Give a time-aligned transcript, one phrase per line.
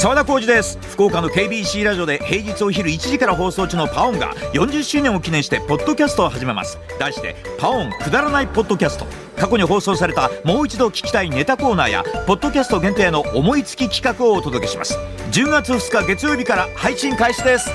[0.00, 0.78] 沢田浩二です。
[0.92, 6.78] 福岡の KBC ラジオで平日お昼1時から放送中のパオンが40周年を記念してポッドキャストを始めます。
[7.00, 9.06] 題してパオンくだらないポッドキャスト。
[9.36, 14.96] 過去に放送されたもう一度聞きたいネタコーナーやポッドキャスト限定の思いつき企画をお届けします。
[15.32, 17.68] 10月2日月曜日から配信開始です。